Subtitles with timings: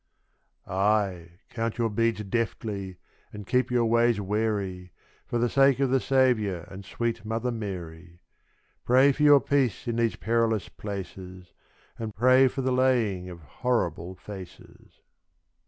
[0.65, 2.97] Ay, count your beads deftly,
[3.31, 4.93] and keep your ways wary,
[5.27, 8.19] For the sake of the Saviour and sweet Mother Mary.
[8.83, 11.53] Pray for your peace in these perilous places,
[11.99, 15.01] And pray for the laying of horrible faces.